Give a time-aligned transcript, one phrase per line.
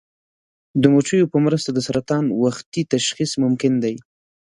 [0.81, 3.95] د مچیو په مرسته د سرطان وختي تشخیص ممکن دی.